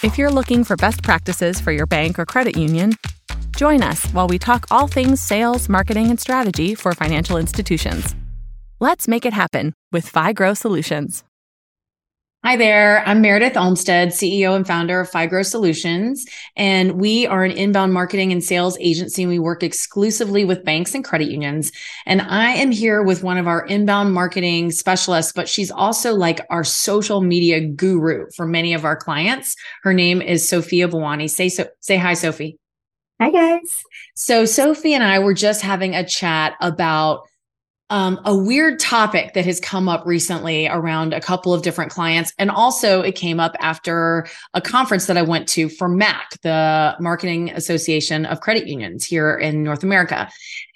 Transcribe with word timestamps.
If 0.00 0.16
you're 0.16 0.30
looking 0.30 0.62
for 0.62 0.76
best 0.76 1.02
practices 1.02 1.60
for 1.60 1.72
your 1.72 1.86
bank 1.86 2.20
or 2.20 2.24
credit 2.24 2.56
union, 2.56 2.92
join 3.56 3.82
us 3.82 4.06
while 4.12 4.28
we 4.28 4.38
talk 4.38 4.66
all 4.70 4.86
things 4.86 5.20
sales, 5.20 5.68
marketing, 5.68 6.08
and 6.08 6.20
strategy 6.20 6.76
for 6.76 6.92
financial 6.92 7.36
institutions. 7.36 8.14
Let's 8.78 9.08
make 9.08 9.26
it 9.26 9.32
happen 9.32 9.74
with 9.90 10.10
FiGrow 10.10 10.56
Solutions. 10.56 11.24
Hi 12.44 12.56
there. 12.56 13.02
I'm 13.04 13.20
Meredith 13.20 13.56
Olmstead, 13.56 14.10
CEO 14.10 14.54
and 14.54 14.64
founder 14.64 15.00
of 15.00 15.10
FiGrow 15.10 15.44
Solutions. 15.44 16.24
And 16.54 16.92
we 16.92 17.26
are 17.26 17.42
an 17.42 17.50
inbound 17.50 17.92
marketing 17.92 18.30
and 18.30 18.42
sales 18.42 18.78
agency. 18.78 19.24
And 19.24 19.30
we 19.30 19.40
work 19.40 19.64
exclusively 19.64 20.44
with 20.44 20.64
banks 20.64 20.94
and 20.94 21.04
credit 21.04 21.32
unions. 21.32 21.72
And 22.06 22.22
I 22.22 22.52
am 22.52 22.70
here 22.70 23.02
with 23.02 23.24
one 23.24 23.38
of 23.38 23.48
our 23.48 23.66
inbound 23.66 24.14
marketing 24.14 24.70
specialists, 24.70 25.32
but 25.32 25.48
she's 25.48 25.72
also 25.72 26.14
like 26.14 26.40
our 26.48 26.62
social 26.62 27.22
media 27.22 27.60
guru 27.60 28.26
for 28.36 28.46
many 28.46 28.72
of 28.72 28.84
our 28.84 28.96
clients. 28.96 29.56
Her 29.82 29.92
name 29.92 30.22
is 30.22 30.48
Sophia 30.48 30.86
Bawani. 30.86 31.28
Say 31.28 31.48
so 31.48 31.66
say 31.80 31.96
hi, 31.96 32.14
Sophie. 32.14 32.56
Hi 33.20 33.32
guys. 33.32 33.82
So 34.14 34.44
Sophie 34.44 34.94
and 34.94 35.02
I 35.02 35.18
were 35.18 35.34
just 35.34 35.60
having 35.60 35.96
a 35.96 36.06
chat 36.06 36.54
about 36.60 37.22
um, 37.90 38.20
a 38.24 38.36
weird 38.36 38.78
topic 38.78 39.32
that 39.34 39.46
has 39.46 39.60
come 39.60 39.88
up 39.88 40.04
recently 40.06 40.68
around 40.68 41.14
a 41.14 41.20
couple 41.20 41.54
of 41.54 41.62
different 41.62 41.90
clients. 41.90 42.32
And 42.38 42.50
also, 42.50 43.00
it 43.00 43.14
came 43.14 43.40
up 43.40 43.56
after 43.60 44.26
a 44.54 44.60
conference 44.60 45.06
that 45.06 45.16
I 45.16 45.22
went 45.22 45.48
to 45.50 45.68
for 45.68 45.88
MAC, 45.88 46.40
the 46.42 46.96
Marketing 47.00 47.50
Association 47.50 48.26
of 48.26 48.40
Credit 48.40 48.66
Unions 48.66 49.04
here 49.04 49.36
in 49.36 49.62
North 49.62 49.82
America. 49.82 50.28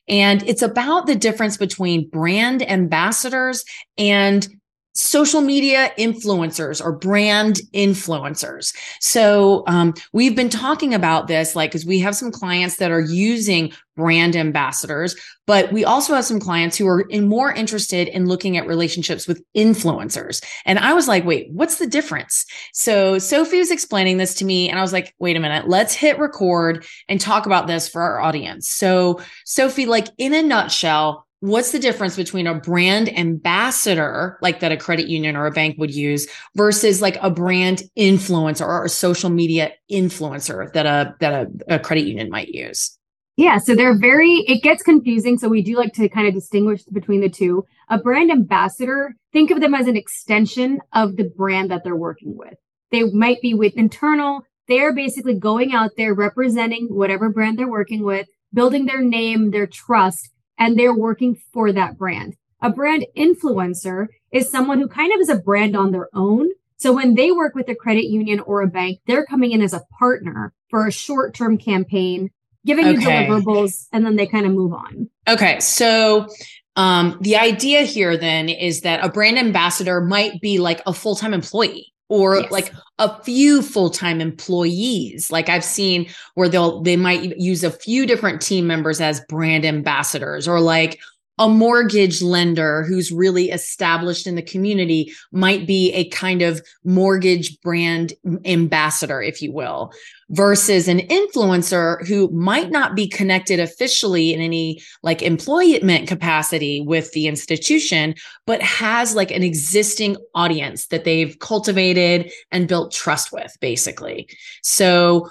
And 0.09 0.43
it's 0.48 0.62
about 0.62 1.07
the 1.07 1.15
difference 1.15 1.57
between 1.57 2.09
brand 2.09 2.69
ambassadors 2.69 3.65
and 3.97 4.49
social 4.95 5.41
media 5.41 5.91
influencers 5.98 6.84
or 6.84 6.92
brand 6.92 7.60
influencers. 7.73 8.74
So 9.01 9.65
um, 9.66 9.95
we've 10.12 10.37
been 10.37 10.51
talking 10.51 10.92
about 10.92 11.28
this, 11.28 11.56
like, 11.56 11.70
because 11.70 11.87
we 11.87 11.98
have 12.01 12.15
some 12.15 12.30
clients 12.30 12.76
that 12.76 12.90
are 12.90 13.01
using 13.01 13.73
brand 13.96 14.37
ambassadors, 14.37 15.15
but 15.46 15.70
we 15.73 15.85
also 15.85 16.15
have 16.15 16.24
some 16.24 16.40
clients 16.40 16.76
who 16.76 16.87
are 16.87 17.02
in 17.02 17.29
more 17.29 17.52
interested 17.52 18.09
in 18.09 18.26
looking 18.26 18.57
at 18.57 18.66
relationships 18.66 19.26
with 19.26 19.43
influencers. 19.54 20.43
And 20.65 20.79
I 20.79 20.95
was 20.95 21.09
like, 21.09 21.24
wait, 21.24 21.51
what's 21.52 21.76
the 21.76 21.87
difference? 21.87 22.46
So 22.73 23.18
Sophie 23.18 23.59
was 23.59 23.70
explaining 23.70 24.16
this 24.16 24.35
to 24.37 24.45
me, 24.45 24.68
and 24.68 24.79
I 24.79 24.82
was 24.82 24.93
like, 24.93 25.15
wait 25.18 25.37
a 25.37 25.40
minute, 25.40 25.68
let's 25.68 25.95
hit 25.95 26.18
record 26.18 26.87
and 27.09 27.20
talk 27.20 27.46
about 27.46 27.66
this 27.66 27.88
for 27.88 28.02
our 28.02 28.20
audience. 28.20 28.68
So 28.68 29.20
Sophie, 29.45 29.87
like 29.87 30.09
in 30.16 30.32
a 30.32 30.43
nutshell, 30.43 31.26
what's 31.43 31.73
the 31.73 31.79
difference 31.80 32.15
between 32.15 32.46
a 32.46 32.54
brand 32.54 33.09
ambassador 33.18 34.38
like 34.43 34.60
that 34.60 34.71
a 34.71 34.76
credit 34.76 35.09
union 35.09 35.35
or 35.35 35.46
a 35.46 35.51
bank 35.51 35.76
would 35.76 35.93
use 35.93 36.29
versus 36.54 37.02
like 37.02 37.18
a 37.21 37.30
brand 37.30 37.82
influencer 37.98 38.65
or 38.65 38.85
a 38.85 38.88
social 38.88 39.29
media 39.29 39.73
influencer 39.90 40.73
that 40.73 40.87
a 40.87 41.16
that 41.18 41.32
a, 41.32 41.74
a 41.74 41.79
credit 41.80 42.07
union 42.07 42.30
might 42.30 42.48
use? 42.48 42.96
Yeah 43.37 43.59
so 43.59 43.74
they're 43.74 43.98
very 43.98 44.45
it 44.46 44.63
gets 44.63 44.85
confusing 44.85 45.37
so 45.37 45.48
we 45.48 45.63
do 45.63 45.74
like 45.74 45.93
to 45.95 46.09
kind 46.09 46.29
of 46.29 46.35
distinguish 46.35 46.85
between 46.85 47.20
the 47.20 47.29
two. 47.29 47.65
A 47.90 47.98
brand 47.98 48.30
ambassador 48.30 49.16
think 49.32 49.51
of 49.51 49.60
them 49.60 49.74
as 49.74 49.88
an 49.88 49.96
extension 49.96 50.79
of 50.93 51.16
the 51.16 51.24
brand 51.24 51.73
that 51.73 51.82
they're 51.82 51.96
working 51.96 52.37
with. 52.37 52.54
They 52.93 53.02
might 53.10 53.40
be 53.43 53.52
with 53.52 53.74
internal 53.74 54.43
they're 54.68 54.95
basically 54.95 55.35
going 55.35 55.74
out 55.74 55.90
there 55.96 56.15
representing 56.15 56.87
whatever 56.87 57.30
brand 57.30 57.59
they're 57.59 57.68
working 57.68 58.04
with 58.04 58.29
building 58.54 58.87
their 58.87 59.02
name 59.02 59.51
their 59.51 59.66
trust 59.66 60.29
and 60.58 60.78
they're 60.78 60.95
working 60.95 61.36
for 61.52 61.72
that 61.72 61.98
brand. 61.98 62.36
A 62.60 62.70
brand 62.70 63.06
influencer 63.16 64.06
is 64.31 64.50
someone 64.50 64.78
who 64.78 64.88
kind 64.88 65.12
of 65.12 65.20
is 65.20 65.28
a 65.28 65.36
brand 65.36 65.76
on 65.76 65.91
their 65.91 66.08
own. 66.14 66.48
So 66.76 66.92
when 66.92 67.14
they 67.14 67.31
work 67.32 67.54
with 67.54 67.69
a 67.69 67.75
credit 67.75 68.06
union 68.06 68.41
or 68.41 68.62
a 68.62 68.66
bank, 68.66 69.00
they're 69.06 69.26
coming 69.26 69.53
in 69.53 69.62
as 69.62 69.72
a 69.72 69.82
partner 69.98 70.53
for 70.69 70.86
a 70.86 70.92
short 70.92 71.34
term 71.34 71.58
campaign, 71.58 72.30
giving 72.64 72.86
okay. 72.86 73.00
you 73.00 73.06
deliverables, 73.06 73.88
and 73.92 74.04
then 74.04 74.16
they 74.16 74.26
kind 74.26 74.47
of 74.47 74.53
move 74.53 74.72
on. 74.72 75.08
Okay. 75.28 75.60
So 75.60 76.28
um, 76.76 77.18
the 77.20 77.36
idea 77.36 77.82
here 77.82 78.16
then 78.16 78.48
is 78.48 78.80
that 78.80 79.04
a 79.04 79.08
brand 79.08 79.38
ambassador 79.38 80.00
might 80.00 80.41
be 80.41 80.58
like 80.58 80.82
a 80.86 80.92
full 80.92 81.14
time 81.14 81.34
employee 81.34 81.91
or 82.12 82.36
yes. 82.36 82.52
like 82.52 82.74
a 82.98 83.22
few 83.22 83.62
full-time 83.62 84.20
employees 84.20 85.32
like 85.32 85.48
i've 85.48 85.64
seen 85.64 86.06
where 86.34 86.46
they'll 86.46 86.82
they 86.82 86.94
might 86.94 87.38
use 87.38 87.64
a 87.64 87.70
few 87.70 88.04
different 88.04 88.42
team 88.42 88.66
members 88.66 89.00
as 89.00 89.22
brand 89.30 89.64
ambassadors 89.64 90.46
or 90.46 90.60
like 90.60 91.00
a 91.42 91.48
mortgage 91.48 92.22
lender 92.22 92.84
who's 92.84 93.10
really 93.10 93.50
established 93.50 94.28
in 94.28 94.36
the 94.36 94.42
community 94.42 95.12
might 95.32 95.66
be 95.66 95.92
a 95.92 96.08
kind 96.10 96.41
of 96.41 96.62
mortgage 96.84 97.60
brand 97.62 98.12
ambassador 98.44 99.20
if 99.20 99.42
you 99.42 99.50
will 99.50 99.92
versus 100.30 100.86
an 100.86 101.00
influencer 101.00 102.06
who 102.06 102.28
might 102.30 102.70
not 102.70 102.94
be 102.94 103.08
connected 103.08 103.58
officially 103.58 104.32
in 104.32 104.41
any 104.41 104.80
like 105.03 105.20
employment 105.20 106.06
capacity 106.06 106.80
with 106.80 107.10
the 107.10 107.26
institution, 107.26 108.14
but 108.47 108.62
has 108.62 109.16
like 109.16 109.32
an 109.32 109.42
existing 109.42 110.16
audience 110.36 110.86
that 110.86 111.03
they've 111.03 111.36
cultivated 111.41 112.30
and 112.53 112.69
built 112.69 112.92
trust 112.92 113.32
with, 113.32 113.53
basically. 113.60 114.28
So 114.62 115.28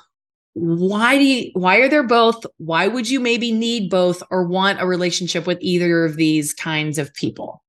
why 0.53 1.17
do 1.17 1.23
you 1.23 1.51
why 1.53 1.77
are 1.77 1.89
there 1.89 2.03
both 2.03 2.45
why 2.57 2.87
would 2.87 3.09
you 3.09 3.19
maybe 3.19 3.51
need 3.51 3.89
both 3.89 4.21
or 4.29 4.45
want 4.45 4.81
a 4.81 4.85
relationship 4.85 5.47
with 5.47 5.57
either 5.61 6.03
of 6.03 6.17
these 6.17 6.53
kinds 6.53 6.97
of 6.97 7.13
people 7.13 7.63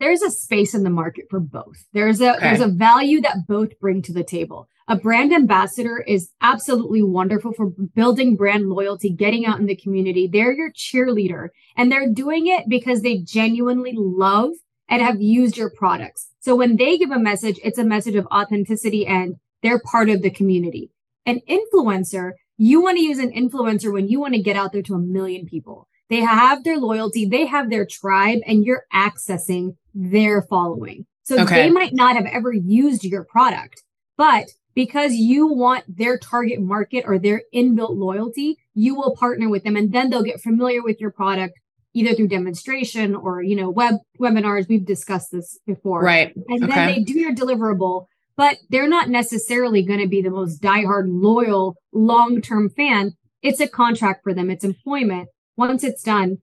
there's 0.00 0.22
a 0.22 0.30
space 0.30 0.74
in 0.74 0.82
the 0.82 0.90
market 0.90 1.24
for 1.30 1.38
both 1.38 1.84
there's 1.92 2.20
a 2.20 2.36
okay. 2.36 2.48
there's 2.48 2.60
a 2.60 2.68
value 2.68 3.20
that 3.20 3.46
both 3.46 3.78
bring 3.78 4.02
to 4.02 4.12
the 4.12 4.24
table 4.24 4.68
a 4.88 4.96
brand 4.96 5.32
ambassador 5.32 5.98
is 5.98 6.30
absolutely 6.40 7.02
wonderful 7.02 7.52
for 7.52 7.70
building 7.94 8.36
brand 8.36 8.68
loyalty, 8.68 9.10
getting 9.10 9.44
out 9.44 9.58
in 9.58 9.66
the 9.66 9.74
community. 9.74 10.28
They're 10.28 10.52
your 10.52 10.70
cheerleader 10.70 11.48
and 11.76 11.90
they're 11.90 12.08
doing 12.08 12.46
it 12.46 12.68
because 12.68 13.02
they 13.02 13.18
genuinely 13.18 13.94
love 13.96 14.52
and 14.88 15.02
have 15.02 15.20
used 15.20 15.56
your 15.56 15.70
products. 15.70 16.28
So 16.38 16.54
when 16.54 16.76
they 16.76 16.98
give 16.98 17.10
a 17.10 17.18
message, 17.18 17.58
it's 17.64 17.78
a 17.78 17.84
message 17.84 18.14
of 18.14 18.26
authenticity 18.26 19.04
and 19.04 19.34
they're 19.62 19.80
part 19.80 20.08
of 20.08 20.22
the 20.22 20.30
community. 20.30 20.92
An 21.26 21.40
influencer, 21.48 22.32
you 22.56 22.80
want 22.80 22.96
to 22.96 23.02
use 23.02 23.18
an 23.18 23.32
influencer 23.32 23.92
when 23.92 24.08
you 24.08 24.20
want 24.20 24.34
to 24.34 24.42
get 24.42 24.56
out 24.56 24.72
there 24.72 24.82
to 24.82 24.94
a 24.94 24.98
million 24.98 25.46
people. 25.46 25.88
They 26.08 26.20
have 26.20 26.64
their 26.64 26.78
loyalty, 26.78 27.26
they 27.26 27.46
have 27.46 27.68
their 27.68 27.84
tribe, 27.84 28.38
and 28.46 28.64
you're 28.64 28.84
accessing 28.94 29.76
their 29.94 30.42
following. 30.42 31.04
So 31.24 31.42
okay. 31.42 31.62
they 31.62 31.70
might 31.70 31.92
not 31.92 32.14
have 32.14 32.26
ever 32.26 32.52
used 32.52 33.02
your 33.02 33.24
product, 33.24 33.82
but 34.16 34.46
because 34.74 35.14
you 35.14 35.48
want 35.48 35.84
their 35.88 36.18
target 36.18 36.60
market 36.60 37.04
or 37.06 37.18
their 37.18 37.42
inbuilt 37.52 37.96
loyalty, 37.96 38.58
you 38.74 38.94
will 38.94 39.16
partner 39.16 39.48
with 39.48 39.64
them 39.64 39.74
and 39.74 39.92
then 39.92 40.10
they'll 40.10 40.22
get 40.22 40.40
familiar 40.40 40.82
with 40.82 41.00
your 41.00 41.10
product 41.10 41.58
either 41.94 42.14
through 42.14 42.28
demonstration 42.28 43.16
or, 43.16 43.42
you 43.42 43.56
know, 43.56 43.70
web 43.70 43.94
webinars. 44.20 44.68
We've 44.68 44.84
discussed 44.84 45.32
this 45.32 45.58
before. 45.66 46.02
Right. 46.02 46.32
And 46.48 46.64
okay. 46.64 46.74
then 46.74 46.88
they 46.88 47.02
do 47.02 47.18
your 47.18 47.34
deliverable, 47.34 48.06
but 48.36 48.58
they're 48.68 48.88
not 48.88 49.08
necessarily 49.08 49.82
going 49.82 50.00
to 50.00 50.08
be 50.08 50.22
the 50.22 50.30
most 50.30 50.60
diehard, 50.60 51.04
loyal, 51.08 51.76
long-term 51.92 52.70
fan. 52.70 53.12
It's 53.42 53.60
a 53.60 53.68
contract 53.68 54.22
for 54.22 54.34
them. 54.34 54.50
It's 54.50 54.64
employment. 54.64 55.28
Once 55.56 55.84
it's 55.84 56.02
done, 56.02 56.38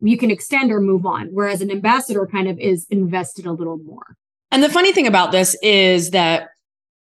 you 0.00 0.18
can 0.18 0.30
extend 0.30 0.72
or 0.72 0.80
move 0.80 1.06
on. 1.06 1.28
Whereas 1.32 1.60
an 1.60 1.70
ambassador 1.70 2.26
kind 2.26 2.48
of 2.48 2.58
is 2.58 2.86
invested 2.90 3.46
a 3.46 3.52
little 3.52 3.78
more. 3.78 4.16
And 4.50 4.62
the 4.62 4.68
funny 4.68 4.92
thing 4.92 5.06
about 5.06 5.32
this 5.32 5.56
is 5.62 6.10
that 6.10 6.48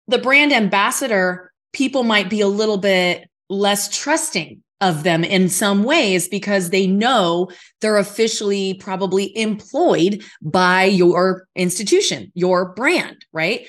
the 0.07 0.17
brand 0.17 0.53
ambassador, 0.53 1.51
people 1.73 2.03
might 2.03 2.29
be 2.29 2.41
a 2.41 2.47
little 2.47 2.77
bit 2.77 3.29
less 3.49 3.95
trusting 3.95 4.61
of 4.79 5.03
them 5.03 5.23
in 5.23 5.49
some 5.49 5.83
ways 5.83 6.27
because 6.27 6.69
they 6.69 6.85
know 6.85 7.49
they're 7.81 7.97
officially 7.97 8.75
probably 8.75 9.35
employed 9.35 10.23
by 10.41 10.83
your 10.83 11.47
institution, 11.55 12.31
your 12.35 12.73
brand, 12.73 13.25
right? 13.33 13.67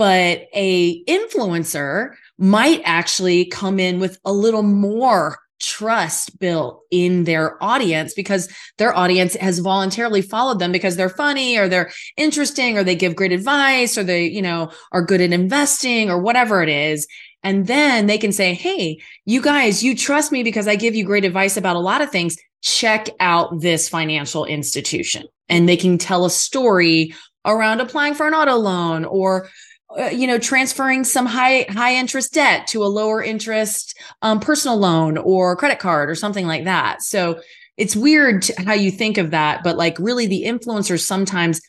But 0.00 0.48
a 0.54 1.04
influencer 1.04 2.14
might 2.38 2.80
actually 2.86 3.44
come 3.44 3.78
in 3.78 4.00
with 4.00 4.18
a 4.24 4.32
little 4.32 4.62
more 4.62 5.36
trust 5.60 6.38
built 6.38 6.80
in 6.90 7.24
their 7.24 7.62
audience 7.62 8.14
because 8.14 8.48
their 8.78 8.96
audience 8.96 9.34
has 9.34 9.58
voluntarily 9.58 10.22
followed 10.22 10.58
them 10.58 10.72
because 10.72 10.96
they're 10.96 11.10
funny 11.10 11.58
or 11.58 11.68
they're 11.68 11.90
interesting 12.16 12.78
or 12.78 12.82
they 12.82 12.94
give 12.94 13.14
great 13.14 13.30
advice 13.30 13.98
or 13.98 14.02
they, 14.02 14.24
you 14.24 14.40
know, 14.40 14.70
are 14.92 15.04
good 15.04 15.20
at 15.20 15.34
investing 15.34 16.08
or 16.08 16.18
whatever 16.18 16.62
it 16.62 16.70
is. 16.70 17.06
And 17.42 17.66
then 17.66 18.06
they 18.06 18.16
can 18.16 18.32
say, 18.32 18.54
Hey, 18.54 19.02
you 19.26 19.42
guys, 19.42 19.82
you 19.82 19.94
trust 19.94 20.32
me 20.32 20.42
because 20.42 20.66
I 20.66 20.76
give 20.76 20.94
you 20.94 21.04
great 21.04 21.26
advice 21.26 21.58
about 21.58 21.76
a 21.76 21.80
lot 21.80 22.00
of 22.00 22.10
things. 22.10 22.38
Check 22.62 23.10
out 23.20 23.60
this 23.60 23.86
financial 23.86 24.46
institution. 24.46 25.26
And 25.50 25.68
they 25.68 25.76
can 25.76 25.98
tell 25.98 26.24
a 26.24 26.30
story 26.30 27.12
around 27.44 27.82
applying 27.82 28.14
for 28.14 28.26
an 28.26 28.32
auto 28.32 28.56
loan 28.56 29.04
or 29.04 29.50
uh, 29.98 30.06
you 30.06 30.26
know 30.26 30.38
transferring 30.38 31.04
some 31.04 31.26
high 31.26 31.66
high 31.68 31.94
interest 31.94 32.32
debt 32.32 32.66
to 32.66 32.82
a 32.82 32.86
lower 32.86 33.22
interest 33.22 33.98
um, 34.22 34.40
personal 34.40 34.76
loan 34.76 35.18
or 35.18 35.56
credit 35.56 35.78
card 35.78 36.08
or 36.08 36.14
something 36.14 36.46
like 36.46 36.64
that 36.64 37.02
so 37.02 37.40
it's 37.76 37.96
weird 37.96 38.46
how 38.58 38.72
you 38.72 38.90
think 38.90 39.18
of 39.18 39.30
that 39.30 39.62
but 39.64 39.76
like 39.76 39.98
really 39.98 40.26
the 40.26 40.44
influencers 40.44 41.00
sometimes 41.00 41.60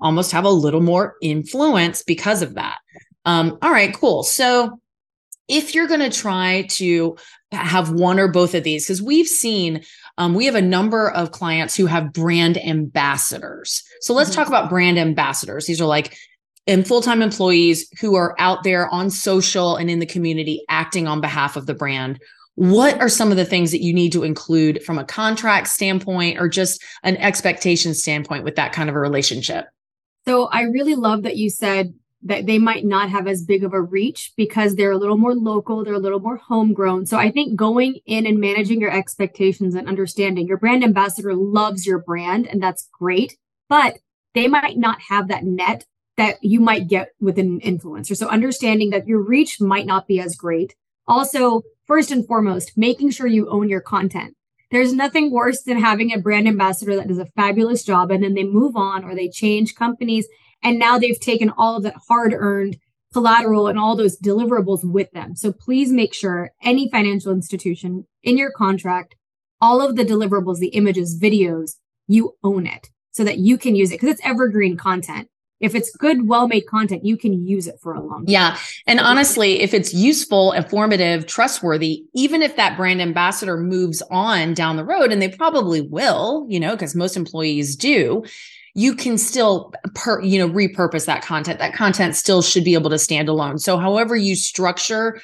almost 0.00 0.32
have 0.32 0.44
a 0.44 0.50
little 0.50 0.82
more 0.82 1.14
influence 1.22 2.02
because 2.02 2.42
of 2.42 2.54
that 2.54 2.78
um, 3.24 3.58
all 3.62 3.70
right 3.70 3.94
cool 3.94 4.22
so 4.22 4.78
if 5.48 5.74
you're 5.74 5.88
going 5.88 6.08
to 6.08 6.16
try 6.16 6.62
to 6.70 7.16
have 7.50 7.90
one 7.90 8.20
or 8.20 8.28
both 8.28 8.54
of 8.54 8.62
these, 8.62 8.84
because 8.84 9.02
we've 9.02 9.26
seen 9.26 9.82
um, 10.16 10.34
we 10.34 10.46
have 10.46 10.54
a 10.54 10.62
number 10.62 11.10
of 11.10 11.32
clients 11.32 11.74
who 11.74 11.86
have 11.86 12.12
brand 12.12 12.56
ambassadors. 12.56 13.82
So 14.00 14.14
let's 14.14 14.30
mm-hmm. 14.30 14.40
talk 14.40 14.48
about 14.48 14.70
brand 14.70 14.98
ambassadors. 14.98 15.66
These 15.66 15.80
are 15.80 15.86
like 15.86 16.16
and 16.66 16.86
full-time 16.86 17.22
employees 17.22 17.88
who 18.00 18.14
are 18.14 18.34
out 18.38 18.62
there 18.64 18.88
on 18.88 19.10
social 19.10 19.76
and 19.76 19.90
in 19.90 19.98
the 19.98 20.06
community 20.06 20.64
acting 20.68 21.06
on 21.06 21.20
behalf 21.20 21.56
of 21.56 21.66
the 21.66 21.74
brand 21.74 22.20
what 22.56 23.00
are 23.00 23.08
some 23.08 23.30
of 23.30 23.38
the 23.38 23.44
things 23.44 23.70
that 23.70 23.82
you 23.82 23.92
need 23.94 24.12
to 24.12 24.22
include 24.22 24.82
from 24.82 24.98
a 24.98 25.04
contract 25.04 25.66
standpoint 25.68 26.38
or 26.38 26.48
just 26.48 26.82
an 27.04 27.16
expectation 27.16 27.94
standpoint 27.94 28.44
with 28.44 28.56
that 28.56 28.72
kind 28.72 28.90
of 28.90 28.96
a 28.96 29.00
relationship 29.00 29.66
so 30.26 30.46
i 30.48 30.62
really 30.62 30.94
love 30.94 31.22
that 31.22 31.36
you 31.36 31.48
said 31.48 31.94
that 32.22 32.46
they 32.46 32.58
might 32.58 32.84
not 32.84 33.08
have 33.08 33.26
as 33.26 33.42
big 33.42 33.64
of 33.64 33.72
a 33.72 33.80
reach 33.80 34.32
because 34.36 34.74
they're 34.74 34.92
a 34.92 34.98
little 34.98 35.16
more 35.16 35.34
local, 35.34 35.84
they're 35.84 35.94
a 35.94 35.98
little 35.98 36.20
more 36.20 36.36
homegrown. 36.36 37.06
So 37.06 37.16
I 37.16 37.30
think 37.30 37.56
going 37.56 37.98
in 38.04 38.26
and 38.26 38.38
managing 38.38 38.80
your 38.80 38.90
expectations 38.90 39.74
and 39.74 39.88
understanding 39.88 40.46
your 40.46 40.58
brand 40.58 40.84
ambassador 40.84 41.34
loves 41.34 41.86
your 41.86 41.98
brand, 41.98 42.46
and 42.46 42.62
that's 42.62 42.88
great, 42.92 43.38
but 43.68 43.98
they 44.34 44.48
might 44.48 44.76
not 44.76 45.00
have 45.08 45.28
that 45.28 45.44
net 45.44 45.86
that 46.20 46.36
you 46.42 46.60
might 46.60 46.86
get 46.86 47.12
with 47.18 47.38
an 47.38 47.60
influencer. 47.60 48.14
So 48.14 48.28
understanding 48.28 48.90
that 48.90 49.06
your 49.06 49.22
reach 49.22 49.58
might 49.58 49.86
not 49.86 50.06
be 50.06 50.20
as 50.20 50.36
great. 50.36 50.74
Also, 51.08 51.62
first 51.86 52.10
and 52.10 52.26
foremost, 52.26 52.72
making 52.76 53.12
sure 53.12 53.26
you 53.26 53.48
own 53.48 53.70
your 53.70 53.80
content. 53.80 54.36
There's 54.70 54.92
nothing 54.92 55.30
worse 55.30 55.62
than 55.62 55.80
having 55.80 56.12
a 56.12 56.20
brand 56.20 56.46
ambassador 56.46 56.94
that 56.94 57.08
does 57.08 57.16
a 57.16 57.24
fabulous 57.24 57.82
job 57.82 58.10
and 58.10 58.22
then 58.22 58.34
they 58.34 58.44
move 58.44 58.76
on 58.76 59.02
or 59.02 59.14
they 59.14 59.30
change 59.30 59.74
companies 59.74 60.28
and 60.62 60.78
now 60.78 60.98
they've 60.98 61.18
taken 61.18 61.48
all 61.56 61.78
of 61.78 61.84
that 61.84 61.96
hard 62.06 62.34
earned 62.36 62.76
collateral 63.14 63.66
and 63.66 63.78
all 63.78 63.96
those 63.96 64.20
deliverables 64.20 64.80
with 64.84 65.10
them. 65.12 65.34
So 65.34 65.54
please 65.54 65.90
make 65.90 66.12
sure 66.12 66.50
any 66.62 66.90
financial 66.90 67.32
institution 67.32 68.06
in 68.22 68.36
your 68.36 68.52
contract, 68.52 69.16
all 69.58 69.80
of 69.80 69.96
the 69.96 70.04
deliverables, 70.04 70.58
the 70.58 70.68
images, 70.68 71.18
videos, 71.18 71.76
you 72.06 72.36
own 72.44 72.66
it 72.66 72.90
so 73.10 73.24
that 73.24 73.38
you 73.38 73.56
can 73.56 73.74
use 73.74 73.90
it 73.90 73.94
because 73.94 74.10
it's 74.10 74.26
evergreen 74.26 74.76
content 74.76 75.30
if 75.60 75.74
it's 75.74 75.94
good, 75.94 76.26
well 76.26 76.48
made 76.48 76.66
content, 76.66 77.04
you 77.04 77.16
can 77.16 77.46
use 77.46 77.66
it 77.66 77.78
for 77.80 77.92
a 77.92 78.00
long 78.00 78.24
time. 78.24 78.32
Yeah. 78.32 78.58
And 78.86 78.98
honestly, 78.98 79.60
if 79.60 79.74
it's 79.74 79.92
useful, 79.92 80.52
informative, 80.52 81.26
trustworthy, 81.26 82.04
even 82.14 82.42
if 82.42 82.56
that 82.56 82.76
brand 82.76 83.02
ambassador 83.02 83.58
moves 83.58 84.02
on 84.10 84.54
down 84.54 84.76
the 84.76 84.84
road, 84.84 85.12
and 85.12 85.20
they 85.20 85.28
probably 85.28 85.80
will, 85.80 86.46
you 86.48 86.58
know, 86.58 86.72
because 86.72 86.94
most 86.94 87.16
employees 87.16 87.76
do, 87.76 88.24
you 88.74 88.94
can 88.94 89.18
still 89.18 89.72
per, 89.94 90.22
you 90.22 90.38
know 90.38 90.52
repurpose 90.52 91.04
that 91.06 91.22
content 91.22 91.58
that 91.58 91.74
content 91.74 92.14
still 92.14 92.40
should 92.40 92.64
be 92.64 92.74
able 92.74 92.88
to 92.90 93.00
stand 93.00 93.28
alone 93.28 93.58
so 93.58 93.76
however 93.76 94.14
you 94.14 94.36
structure 94.36 95.20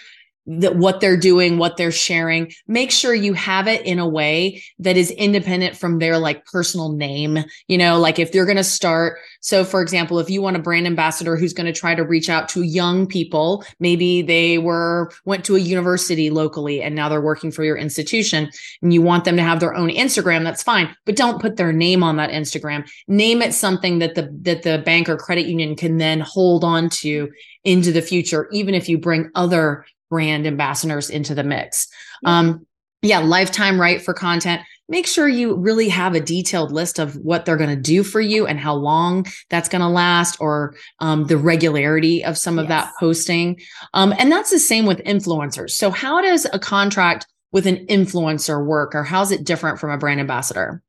that 0.46 0.76
what 0.76 1.00
they're 1.00 1.16
doing, 1.16 1.58
what 1.58 1.76
they're 1.76 1.90
sharing. 1.90 2.52
Make 2.68 2.90
sure 2.90 3.14
you 3.14 3.34
have 3.34 3.66
it 3.66 3.84
in 3.84 3.98
a 3.98 4.08
way 4.08 4.62
that 4.78 4.96
is 4.96 5.10
independent 5.12 5.76
from 5.76 5.98
their 5.98 6.18
like 6.18 6.44
personal 6.46 6.92
name. 6.92 7.38
You 7.68 7.78
know, 7.78 7.98
like 7.98 8.18
if 8.18 8.32
they're 8.32 8.44
going 8.44 8.56
to 8.56 8.64
start. 8.64 9.18
So, 9.40 9.64
for 9.64 9.80
example, 9.82 10.18
if 10.18 10.30
you 10.30 10.42
want 10.42 10.56
a 10.56 10.60
brand 10.60 10.86
ambassador 10.86 11.36
who's 11.36 11.52
going 11.52 11.72
to 11.72 11.78
try 11.78 11.94
to 11.94 12.04
reach 12.04 12.28
out 12.28 12.48
to 12.50 12.62
young 12.62 13.06
people, 13.06 13.64
maybe 13.80 14.22
they 14.22 14.58
were 14.58 15.12
went 15.24 15.44
to 15.46 15.56
a 15.56 15.60
university 15.60 16.30
locally 16.30 16.82
and 16.82 16.94
now 16.94 17.08
they're 17.08 17.20
working 17.20 17.50
for 17.50 17.64
your 17.64 17.76
institution, 17.76 18.50
and 18.82 18.92
you 18.92 19.02
want 19.02 19.24
them 19.24 19.36
to 19.36 19.42
have 19.42 19.60
their 19.60 19.74
own 19.74 19.90
Instagram. 19.90 20.44
That's 20.44 20.62
fine, 20.62 20.94
but 21.04 21.16
don't 21.16 21.40
put 21.40 21.56
their 21.56 21.72
name 21.72 22.02
on 22.02 22.16
that 22.16 22.30
Instagram. 22.30 22.88
Name 23.08 23.42
it 23.42 23.54
something 23.54 23.98
that 23.98 24.14
the 24.14 24.28
that 24.42 24.62
the 24.62 24.78
bank 24.78 25.08
or 25.08 25.16
credit 25.16 25.46
union 25.46 25.76
can 25.76 25.98
then 25.98 26.20
hold 26.20 26.64
on 26.64 26.88
to 26.90 27.30
into 27.64 27.90
the 27.90 28.02
future, 28.02 28.48
even 28.52 28.74
if 28.74 28.88
you 28.88 28.96
bring 28.96 29.30
other 29.34 29.84
brand 30.10 30.46
ambassadors 30.46 31.10
into 31.10 31.34
the 31.34 31.44
mix. 31.44 31.88
Yeah. 32.22 32.38
Um, 32.38 32.66
yeah, 33.02 33.18
lifetime 33.18 33.80
right 33.80 34.02
for 34.02 34.14
content. 34.14 34.62
Make 34.88 35.06
sure 35.06 35.28
you 35.28 35.54
really 35.54 35.88
have 35.88 36.14
a 36.14 36.20
detailed 36.20 36.72
list 36.72 36.98
of 36.98 37.16
what 37.16 37.44
they're 37.44 37.56
going 37.56 37.70
to 37.70 37.76
do 37.76 38.02
for 38.02 38.20
you 38.20 38.46
and 38.46 38.58
how 38.58 38.74
long 38.74 39.26
that's 39.50 39.68
going 39.68 39.82
to 39.82 39.88
last, 39.88 40.36
or 40.40 40.76
um, 41.00 41.26
the 41.26 41.36
regularity 41.36 42.24
of 42.24 42.38
some 42.38 42.58
of 42.58 42.68
yes. 42.68 42.68
that 42.68 42.92
posting. 42.98 43.60
Um, 43.94 44.14
and 44.18 44.30
that's 44.30 44.50
the 44.50 44.58
same 44.58 44.86
with 44.86 44.98
influencers. 44.98 45.70
So, 45.70 45.90
how 45.90 46.20
does 46.20 46.46
a 46.52 46.58
contract 46.58 47.26
with 47.52 47.66
an 47.66 47.86
influencer 47.86 48.64
work, 48.64 48.94
or 48.94 49.02
how's 49.02 49.32
it 49.32 49.44
different 49.44 49.78
from 49.78 49.90
a 49.90 49.98
brand 49.98 50.20
ambassador? 50.20 50.82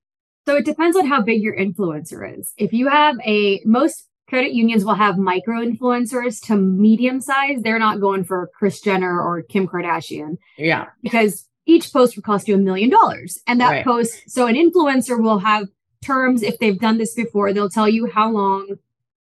So 0.48 0.56
it 0.56 0.64
depends 0.64 0.96
on 0.96 1.06
how 1.06 1.22
big 1.22 1.42
your 1.42 1.58
influencer 1.58 2.40
is. 2.40 2.54
If 2.56 2.72
you 2.72 2.88
have 2.88 3.18
a 3.26 3.62
most 3.66 4.08
credit 4.28 4.52
unions 4.54 4.84
will 4.84 4.96
have 4.96 5.18
micro 5.18 5.62
influencers 5.62 6.42
to 6.46 6.56
medium 6.56 7.22
size. 7.22 7.62
They're 7.62 7.80
not 7.80 8.02
going 8.02 8.24
for 8.24 8.50
Kris 8.58 8.82
Jenner 8.82 9.22
or 9.22 9.42
Kim 9.42 9.68
Kardashian. 9.68 10.38
Yeah. 10.58 10.88
Because 11.02 11.48
each 11.66 11.92
post 11.92 12.16
would 12.16 12.26
cost 12.26 12.48
you 12.48 12.56
a 12.56 12.60
million 12.60 12.90
dollars. 12.90 13.40
And 13.48 13.60
that 13.62 13.72
right. 13.72 13.86
post, 13.86 14.30
so 14.30 14.48
an 14.48 14.56
influencer 14.56 15.22
will 15.22 15.40
have 15.40 15.68
terms 16.04 16.44
if 16.44 16.60
they've 16.60 16.80
done 16.80 16.98
this 16.98 17.14
before, 17.14 17.54
they'll 17.54 17.70
tell 17.70 17.90
you 17.90 18.08
how 18.08 18.32
long 18.32 18.78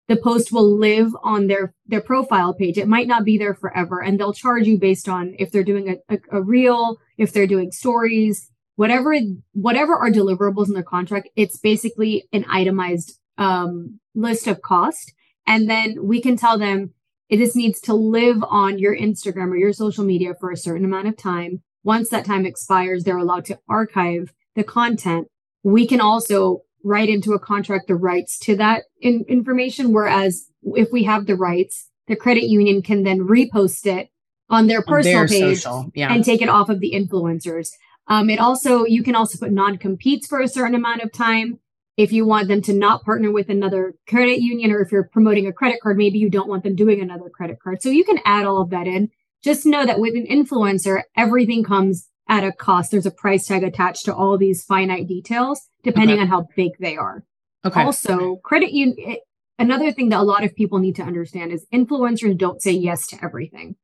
the 0.07 0.15
post 0.15 0.51
will 0.51 0.77
live 0.77 1.11
on 1.21 1.47
their 1.47 1.73
their 1.85 2.01
profile 2.01 2.53
page. 2.53 2.77
It 2.77 2.87
might 2.87 3.07
not 3.07 3.25
be 3.25 3.37
there 3.37 3.53
forever, 3.53 4.01
and 4.01 4.17
they'll 4.17 4.33
charge 4.33 4.65
you 4.65 4.77
based 4.77 5.09
on 5.09 5.35
if 5.37 5.51
they're 5.51 5.63
doing 5.63 5.89
a, 5.89 6.15
a, 6.15 6.39
a 6.39 6.41
reel, 6.41 6.97
if 7.17 7.33
they're 7.33 7.47
doing 7.47 7.71
stories, 7.71 8.49
whatever 8.75 9.13
whatever 9.51 9.97
are 9.97 10.09
deliverables 10.09 10.67
in 10.67 10.75
their 10.75 10.83
contract. 10.83 11.27
It's 11.35 11.57
basically 11.57 12.27
an 12.31 12.45
itemized 12.47 13.19
um, 13.37 13.99
list 14.15 14.47
of 14.47 14.61
cost. 14.61 15.13
And 15.45 15.69
then 15.69 15.95
we 16.03 16.21
can 16.21 16.35
tell 16.35 16.57
them 16.57 16.93
this 17.29 17.55
needs 17.55 17.79
to 17.81 17.93
live 17.93 18.43
on 18.43 18.79
your 18.79 18.95
Instagram 18.95 19.51
or 19.51 19.57
your 19.57 19.73
social 19.73 20.03
media 20.03 20.33
for 20.39 20.51
a 20.51 20.57
certain 20.57 20.85
amount 20.85 21.07
of 21.07 21.17
time. 21.17 21.61
Once 21.83 22.09
that 22.09 22.25
time 22.25 22.45
expires, 22.45 23.03
they're 23.03 23.17
allowed 23.17 23.45
to 23.45 23.59
archive 23.69 24.33
the 24.55 24.63
content. 24.63 25.27
We 25.63 25.87
can 25.87 26.01
also 26.01 26.61
write 26.83 27.09
into 27.09 27.33
a 27.33 27.39
contract 27.39 27.87
the 27.87 27.95
rights 27.95 28.37
to 28.39 28.55
that 28.57 28.83
in- 29.01 29.25
information. 29.27 29.93
Whereas 29.93 30.49
if 30.75 30.89
we 30.91 31.03
have 31.03 31.25
the 31.25 31.35
rights, 31.35 31.89
the 32.07 32.15
credit 32.15 32.45
union 32.45 32.81
can 32.81 33.03
then 33.03 33.19
repost 33.19 33.85
it 33.85 34.09
on 34.49 34.67
their 34.67 34.81
personal 34.81 35.21
on 35.21 35.27
their 35.27 35.49
page 35.49 35.65
yeah. 35.93 36.13
and 36.13 36.23
take 36.23 36.41
it 36.41 36.49
off 36.49 36.69
of 36.69 36.79
the 36.79 36.93
influencers. 36.93 37.69
Um, 38.07 38.29
it 38.29 38.39
also, 38.39 38.85
you 38.85 39.03
can 39.03 39.15
also 39.15 39.37
put 39.37 39.51
non 39.51 39.77
competes 39.77 40.27
for 40.27 40.39
a 40.39 40.47
certain 40.47 40.75
amount 40.75 41.01
of 41.01 41.11
time 41.11 41.59
if 41.97 42.11
you 42.11 42.25
want 42.25 42.47
them 42.47 42.61
to 42.61 42.73
not 42.73 43.03
partner 43.03 43.31
with 43.31 43.49
another 43.49 43.95
credit 44.07 44.39
union 44.39 44.71
or 44.71 44.81
if 44.81 44.91
you're 44.91 45.09
promoting 45.11 45.47
a 45.47 45.51
credit 45.51 45.79
card, 45.81 45.97
maybe 45.97 46.19
you 46.19 46.29
don't 46.29 46.47
want 46.47 46.63
them 46.63 46.75
doing 46.75 47.01
another 47.01 47.29
credit 47.29 47.57
card. 47.61 47.81
So 47.81 47.89
you 47.89 48.03
can 48.03 48.19
add 48.23 48.45
all 48.45 48.61
of 48.61 48.69
that 48.69 48.85
in. 48.85 49.09
Just 49.43 49.65
know 49.65 49.85
that 49.85 49.99
with 49.99 50.15
an 50.15 50.27
influencer, 50.27 51.01
everything 51.15 51.63
comes 51.63 52.07
at 52.29 52.43
a 52.43 52.51
cost. 52.51 52.91
There's 52.91 53.05
a 53.05 53.11
price 53.11 53.47
tag 53.47 53.63
attached 53.63 54.05
to 54.05 54.15
all 54.15 54.37
these 54.37 54.63
finite 54.63 55.07
details, 55.07 55.67
depending 55.83 56.15
okay. 56.15 56.21
on 56.21 56.27
how 56.27 56.47
big 56.55 56.73
they 56.79 56.95
are. 56.97 57.23
Okay. 57.65 57.81
Also, 57.81 58.37
credit 58.37 58.71
union, 58.71 58.95
eh, 59.05 59.15
another 59.57 59.91
thing 59.91 60.09
that 60.09 60.19
a 60.19 60.23
lot 60.23 60.43
of 60.43 60.55
people 60.55 60.79
need 60.79 60.95
to 60.97 61.03
understand 61.03 61.51
is 61.51 61.65
influencers 61.73 62.37
don't 62.37 62.61
say 62.61 62.71
yes 62.71 63.07
to 63.07 63.23
everything. 63.23 63.75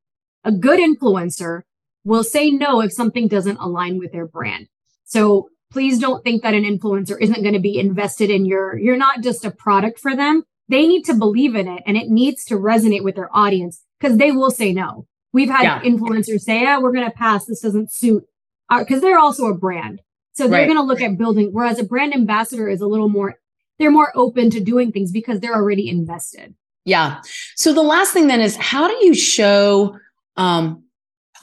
A 0.44 0.52
good 0.52 0.78
influencer 0.78 1.62
will 2.04 2.24
say 2.24 2.50
no 2.50 2.80
if 2.80 2.92
something 2.92 3.26
doesn't 3.26 3.56
align 3.56 3.98
with 3.98 4.12
their 4.12 4.26
brand. 4.26 4.68
So 5.04 5.48
please 5.74 5.98
don't 5.98 6.22
think 6.22 6.44
that 6.44 6.54
an 6.54 6.62
influencer 6.62 7.20
isn't 7.20 7.42
going 7.42 7.52
to 7.52 7.58
be 7.58 7.80
invested 7.80 8.30
in 8.30 8.46
your, 8.46 8.78
you're 8.78 8.96
not 8.96 9.22
just 9.22 9.44
a 9.44 9.50
product 9.50 9.98
for 9.98 10.14
them. 10.14 10.44
They 10.68 10.86
need 10.86 11.02
to 11.06 11.14
believe 11.14 11.56
in 11.56 11.66
it 11.66 11.82
and 11.84 11.96
it 11.96 12.08
needs 12.08 12.44
to 12.44 12.54
resonate 12.54 13.02
with 13.02 13.16
their 13.16 13.28
audience 13.36 13.82
because 13.98 14.16
they 14.16 14.30
will 14.30 14.52
say 14.52 14.72
no. 14.72 15.08
We've 15.32 15.50
had 15.50 15.64
yeah. 15.64 15.82
influencers 15.82 16.42
say, 16.42 16.62
yeah, 16.62 16.78
we're 16.78 16.92
going 16.92 17.10
to 17.10 17.16
pass. 17.16 17.46
This 17.46 17.60
doesn't 17.60 17.92
suit 17.92 18.24
our 18.70 18.84
because 18.84 19.00
they're 19.00 19.18
also 19.18 19.46
a 19.46 19.58
brand. 19.58 20.00
So 20.34 20.44
they're 20.44 20.60
right. 20.60 20.66
going 20.66 20.78
to 20.78 20.84
look 20.84 21.00
at 21.00 21.18
building, 21.18 21.48
whereas 21.50 21.80
a 21.80 21.84
brand 21.84 22.14
ambassador 22.14 22.68
is 22.68 22.80
a 22.80 22.86
little 22.86 23.08
more, 23.08 23.34
they're 23.80 23.90
more 23.90 24.12
open 24.14 24.50
to 24.50 24.60
doing 24.60 24.92
things 24.92 25.10
because 25.10 25.40
they're 25.40 25.56
already 25.56 25.88
invested. 25.88 26.54
Yeah. 26.84 27.20
So 27.56 27.72
the 27.72 27.82
last 27.82 28.12
thing 28.12 28.28
then 28.28 28.40
is 28.40 28.54
how 28.54 28.86
do 28.86 28.94
you 29.04 29.12
show, 29.12 29.98
um, 30.36 30.84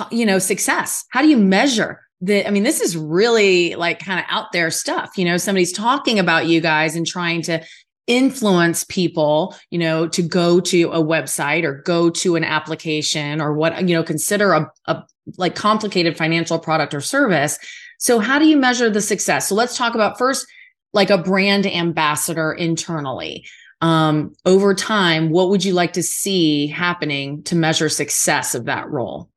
you 0.10 0.26
know, 0.26 0.40
success? 0.40 1.04
How 1.10 1.22
do 1.22 1.28
you 1.28 1.38
measure 1.38 2.00
that 2.22 2.48
I 2.48 2.52
mean, 2.52 2.64
this 2.64 2.82
is 2.82 2.96
really 2.96 3.76
like 3.76 4.00
kind 4.00 4.20
of 4.20 4.26
out 4.30 4.52
there 4.52 4.72
stuff. 4.72 5.18
You 5.18 5.26
know, 5.26 5.38
somebody's 5.38 5.74
talking 5.74 6.20
about 6.20 6.48
you 6.48 6.62
guys 6.62 6.96
and 6.96 7.06
trying 7.06 7.42
to 7.44 7.64
influence 8.08 8.84
people, 8.86 9.56
you 9.70 9.80
know, 9.80 10.08
to 10.08 10.22
go 10.22 10.60
to 10.60 10.92
a 10.92 11.04
website 11.04 11.64
or 11.64 11.82
go 11.84 12.10
to 12.10 12.36
an 12.36 12.44
application 12.44 13.40
or 13.40 13.54
what, 13.54 13.88
you 13.88 13.96
know, 13.96 14.04
consider 14.04 14.54
a, 14.54 14.72
a 14.86 15.04
like 15.38 15.56
complicated 15.56 16.18
financial 16.18 16.60
product 16.60 16.94
or 16.94 17.02
service. 17.02 17.58
So 18.00 18.20
how 18.20 18.40
do 18.40 18.48
you 18.48 18.58
measure 18.58 18.90
the 18.90 19.02
success? 19.02 19.48
So 19.48 19.56
let's 19.56 19.78
talk 19.78 19.96
about 19.96 20.18
first 20.18 20.48
like 20.94 21.10
a 21.10 21.18
brand 21.18 21.66
ambassador 21.66 22.52
internally. 22.52 23.46
Um, 23.82 24.36
over 24.46 24.76
time, 24.76 25.30
what 25.30 25.50
would 25.50 25.64
you 25.64 25.74
like 25.74 25.94
to 25.94 26.04
see 26.04 26.68
happening 26.68 27.44
to 27.44 27.56
measure 27.56 27.90
success 27.90 28.54
of 28.54 28.66
that 28.66 28.90
role? 28.90 29.30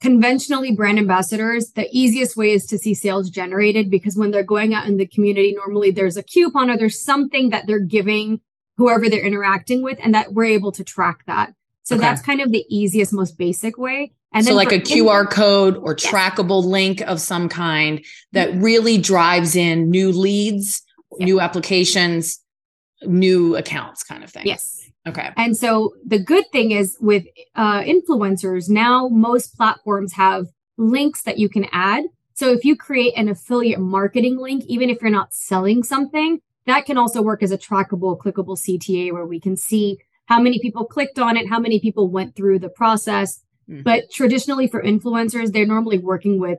Conventionally 0.00 0.72
brand 0.72 0.98
ambassadors, 0.98 1.72
the 1.72 1.88
easiest 1.92 2.36
way 2.36 2.52
is 2.52 2.66
to 2.66 2.78
see 2.78 2.94
sales 2.94 3.30
generated 3.30 3.90
because 3.90 4.16
when 4.16 4.30
they're 4.30 4.42
going 4.42 4.74
out 4.74 4.86
in 4.86 4.96
the 4.96 5.06
community, 5.06 5.54
normally 5.54 5.90
there's 5.90 6.16
a 6.16 6.22
coupon 6.22 6.70
or 6.70 6.76
there's 6.76 7.00
something 7.00 7.50
that 7.50 7.66
they're 7.66 7.78
giving 7.78 8.40
whoever 8.76 9.08
they're 9.08 9.24
interacting 9.24 9.82
with 9.82 9.98
and 10.02 10.14
that 10.14 10.32
we're 10.32 10.44
able 10.44 10.72
to 10.72 10.84
track 10.84 11.24
that. 11.26 11.52
So 11.82 11.96
okay. 11.96 12.02
that's 12.02 12.22
kind 12.22 12.40
of 12.40 12.52
the 12.52 12.64
easiest, 12.68 13.12
most 13.12 13.36
basic 13.38 13.78
way. 13.78 14.12
And 14.32 14.44
so 14.44 14.54
like 14.54 14.72
a 14.72 14.78
QR 14.78 15.28
code 15.28 15.76
or 15.78 15.96
trackable 15.96 16.62
link 16.62 17.00
of 17.00 17.20
some 17.20 17.48
kind 17.48 18.04
that 18.32 18.50
mm-hmm. 18.50 18.62
really 18.62 18.98
drives 18.98 19.56
in 19.56 19.90
new 19.90 20.12
leads, 20.12 20.82
new 21.18 21.40
applications, 21.40 22.40
new 23.02 23.56
accounts 23.56 24.04
kind 24.04 24.22
of 24.22 24.30
thing. 24.30 24.46
Yes. 24.46 24.90
Okay. 25.08 25.30
And 25.36 25.56
so 25.56 25.94
the 26.04 26.18
good 26.18 26.44
thing 26.52 26.70
is 26.70 26.96
with 27.00 27.24
uh, 27.54 27.80
influencers, 27.80 28.68
now 28.68 29.08
most 29.08 29.56
platforms 29.56 30.12
have 30.14 30.46
links 30.76 31.22
that 31.22 31.38
you 31.38 31.48
can 31.48 31.66
add. 31.72 32.04
So 32.34 32.52
if 32.52 32.64
you 32.64 32.76
create 32.76 33.14
an 33.16 33.28
affiliate 33.28 33.80
marketing 33.80 34.38
link, 34.38 34.64
even 34.66 34.90
if 34.90 35.02
you're 35.02 35.10
not 35.10 35.34
selling 35.34 35.82
something, 35.82 36.40
that 36.66 36.86
can 36.86 36.98
also 36.98 37.22
work 37.22 37.42
as 37.42 37.50
a 37.50 37.58
trackable, 37.58 38.18
clickable 38.18 38.56
CTA 38.56 39.12
where 39.12 39.26
we 39.26 39.40
can 39.40 39.56
see 39.56 39.98
how 40.26 40.40
many 40.40 40.60
people 40.60 40.84
clicked 40.84 41.18
on 41.18 41.36
it, 41.36 41.48
how 41.48 41.58
many 41.58 41.80
people 41.80 42.08
went 42.08 42.36
through 42.36 42.58
the 42.58 42.68
process. 42.68 43.42
Mm-hmm. 43.68 43.82
But 43.82 44.10
traditionally 44.12 44.68
for 44.68 44.82
influencers, 44.82 45.52
they're 45.52 45.66
normally 45.66 45.98
working 45.98 46.38
with 46.38 46.58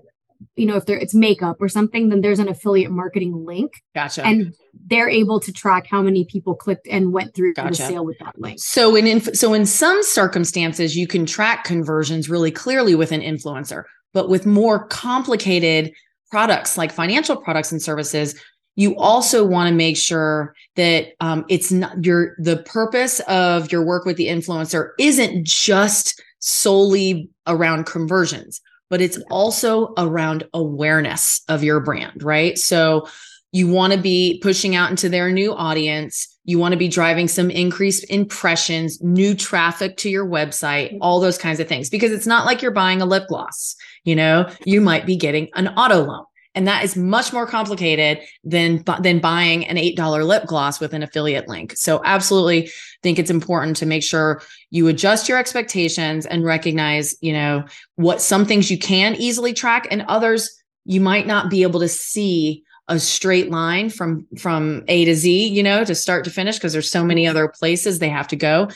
you 0.56 0.66
know, 0.66 0.76
if 0.76 0.86
there 0.86 0.98
it's 0.98 1.14
makeup 1.14 1.58
or 1.60 1.68
something, 1.68 2.10
then 2.10 2.22
there's 2.22 2.40
an 2.40 2.48
affiliate 2.48 2.92
marketing 2.92 3.46
link. 3.46 3.74
Gotcha. 3.94 4.26
And 4.26 4.54
they're 4.88 5.10
able 5.10 5.40
to 5.42 5.52
track 5.52 5.88
how 5.88 6.02
many 6.02 6.26
people 6.26 6.56
clicked 6.56 6.88
and 6.88 7.12
went 7.12 7.36
through 7.36 7.54
gotcha. 7.54 7.70
the 7.70 7.76
sale 7.76 8.06
with 8.06 8.18
that 8.20 8.40
link. 8.40 8.60
So 8.60 8.96
in 8.96 9.08
inf- 9.08 9.36
so 9.36 9.54
in 9.54 9.66
some 9.66 10.02
circumstances, 10.04 10.96
you 10.96 11.08
can 11.08 11.26
track 11.26 11.64
conversions 11.64 12.30
really 12.30 12.52
clearly 12.52 12.96
with 12.96 13.12
an 13.12 13.22
influencer, 13.22 13.84
but 14.14 14.30
with 14.30 14.46
more 14.46 14.88
complicated 14.88 15.94
products 16.32 16.78
like 16.78 16.92
financial 16.92 17.36
products 17.36 17.72
and 17.72 17.82
services, 17.82 18.40
you 18.76 18.96
also 18.98 19.46
want 19.46 19.68
to 19.68 19.76
make 19.76 19.98
sure 19.98 20.56
that 20.76 21.08
um, 21.20 21.44
it's 21.50 21.72
not 21.72 22.04
your 22.06 22.36
the 22.38 22.58
purpose 22.58 23.20
of 23.22 23.72
your 23.72 23.84
work 23.84 24.06
with 24.06 24.16
the 24.16 24.28
influencer 24.28 24.92
isn't 25.00 25.46
just 25.46 26.22
solely 26.40 27.30
around 27.46 27.86
conversions 27.86 28.62
but 28.90 29.02
it's 29.02 29.18
also 29.30 29.94
around 29.98 30.48
awareness 30.54 31.42
of 31.48 31.64
your 31.64 31.80
brand, 31.80 32.24
right? 32.24 32.58
So 32.58 33.08
you 33.52 33.68
want 33.68 33.94
to 33.94 34.00
be 34.00 34.40
pushing 34.44 34.76
out 34.76 34.92
into 34.92 35.10
their 35.10 35.32
new 35.32 35.54
audience. 35.54 36.28
You 36.46 36.60
want 36.60 36.74
to 36.74 36.78
be 36.78 36.88
driving 36.88 37.28
some 37.28 37.50
increased 37.50 38.06
impressions, 38.10 39.02
new 39.02 39.34
traffic 39.34 39.98
to 39.98 40.10
your 40.10 40.28
website, 40.28 40.90
mm-hmm. 40.90 41.02
all 41.02 41.20
those 41.20 41.38
kinds 41.38 41.60
of 41.60 41.68
things, 41.68 41.90
because 41.90 42.12
it's 42.12 42.28
not 42.28 42.46
like 42.46 42.62
you're 42.62 42.72
buying 42.72 43.02
a 43.02 43.06
lip 43.06 43.28
gloss. 43.28 43.76
You 44.04 44.16
know, 44.16 44.50
you 44.66 44.82
might 44.82 45.06
be 45.06 45.16
getting 45.16 45.50
an 45.56 45.68
auto 45.70 46.04
loan 46.04 46.26
and 46.60 46.68
that 46.68 46.84
is 46.84 46.98
much 46.98 47.32
more 47.32 47.48
complicated 47.48 48.20
than 48.44 48.84
than 49.00 49.20
buying 49.20 49.66
an 49.66 49.78
$8 49.78 50.28
lip 50.28 50.46
gloss 50.46 50.82
with 50.82 50.94
an 50.94 51.02
affiliate 51.02 51.48
link. 51.48 51.72
So 51.78 52.02
absolutely 52.04 52.70
think 53.02 53.18
it's 53.18 53.32
important 53.32 53.78
to 53.78 53.86
make 53.86 54.04
sure 54.04 54.42
you 54.70 54.90
adjust 54.90 55.30
your 55.30 55.38
expectations 55.38 56.26
and 56.26 56.44
recognize 56.44 57.16
you 57.22 57.32
know 57.32 57.64
what 57.96 58.22
some 58.22 58.46
things 58.46 58.70
you 58.70 58.78
can 58.78 59.16
easily 59.16 59.54
track 59.54 59.88
and 59.90 60.02
others 60.10 60.62
you 60.84 61.00
might 61.00 61.26
not 61.26 61.50
be 61.50 61.62
able 61.64 61.80
to 61.80 61.88
see 61.88 62.66
a 62.90 63.00
straight 63.00 63.50
line 63.50 63.90
from 63.90 64.28
from 64.38 64.84
A 64.90 65.06
to 65.06 65.16
Z, 65.16 65.48
you 65.48 65.64
know, 65.64 65.86
to 65.86 65.96
start 65.96 66.26
to 66.26 66.30
finish 66.30 66.58
because 66.58 66.74
there's 66.74 66.92
so 66.92 67.06
many 67.06 67.26
other 67.26 67.48
places 67.48 68.00
they 68.00 68.10
have 68.10 68.28
to 68.30 68.36
go 68.36 68.68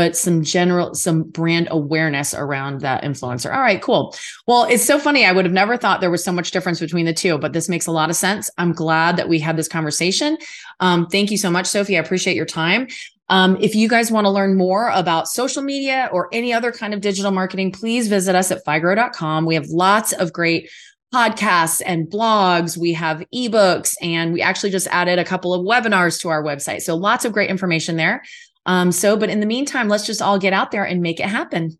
but 0.00 0.16
some 0.16 0.42
general 0.42 0.94
some 0.94 1.24
brand 1.24 1.68
awareness 1.70 2.32
around 2.32 2.80
that 2.80 3.02
influencer 3.02 3.54
all 3.54 3.60
right 3.60 3.82
cool 3.82 4.16
well 4.46 4.64
it's 4.64 4.82
so 4.82 4.98
funny 4.98 5.26
i 5.26 5.32
would 5.32 5.44
have 5.44 5.52
never 5.52 5.76
thought 5.76 6.00
there 6.00 6.10
was 6.10 6.24
so 6.24 6.32
much 6.32 6.52
difference 6.52 6.80
between 6.80 7.04
the 7.04 7.12
two 7.12 7.36
but 7.36 7.52
this 7.52 7.68
makes 7.68 7.86
a 7.86 7.92
lot 7.92 8.08
of 8.08 8.16
sense 8.16 8.50
i'm 8.56 8.72
glad 8.72 9.18
that 9.18 9.28
we 9.28 9.38
had 9.38 9.58
this 9.58 9.68
conversation 9.68 10.38
um, 10.80 11.06
thank 11.08 11.30
you 11.30 11.36
so 11.36 11.50
much 11.50 11.66
sophie 11.66 11.98
i 11.98 12.00
appreciate 12.00 12.34
your 12.34 12.46
time 12.46 12.88
um, 13.28 13.58
if 13.60 13.74
you 13.74 13.90
guys 13.90 14.10
want 14.10 14.24
to 14.24 14.30
learn 14.30 14.56
more 14.56 14.88
about 14.94 15.28
social 15.28 15.62
media 15.62 16.08
or 16.12 16.30
any 16.32 16.50
other 16.50 16.72
kind 16.72 16.94
of 16.94 17.02
digital 17.02 17.30
marketing 17.30 17.70
please 17.70 18.08
visit 18.08 18.34
us 18.34 18.50
at 18.50 18.64
figrow.com 18.64 19.44
we 19.44 19.54
have 19.54 19.66
lots 19.66 20.14
of 20.14 20.32
great 20.32 20.70
podcasts 21.12 21.82
and 21.84 22.06
blogs. 22.08 22.76
We 22.76 22.92
have 22.92 23.24
ebooks 23.34 23.96
and 24.00 24.32
we 24.32 24.40
actually 24.42 24.70
just 24.70 24.86
added 24.92 25.18
a 25.18 25.24
couple 25.24 25.52
of 25.52 25.66
webinars 25.66 26.20
to 26.20 26.28
our 26.28 26.40
website. 26.40 26.82
So 26.82 26.94
lots 26.94 27.24
of 27.24 27.32
great 27.32 27.50
information 27.50 27.96
there. 27.96 28.22
Um, 28.70 28.92
so, 28.92 29.16
but 29.16 29.30
in 29.30 29.40
the 29.40 29.46
meantime, 29.46 29.88
let's 29.88 30.06
just 30.06 30.22
all 30.22 30.38
get 30.38 30.52
out 30.52 30.70
there 30.70 30.84
and 30.84 31.02
make 31.02 31.18
it 31.18 31.26
happen. 31.26 31.76